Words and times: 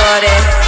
flores. 0.00 0.59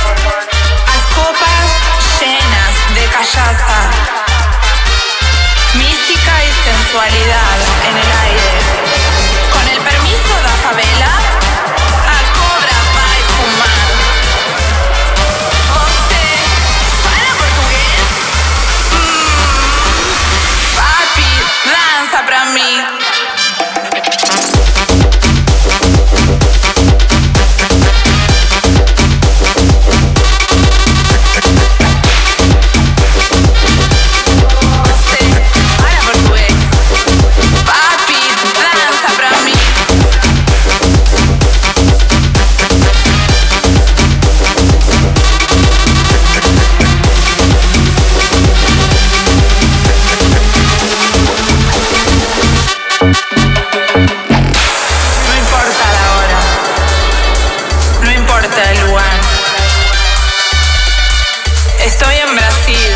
Estoy 61.85 62.15
en 62.15 62.37
Brasil. 62.37 62.91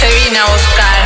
Te 0.00 0.08
vine 0.12 0.38
a 0.40 0.44
buscar. 0.46 1.01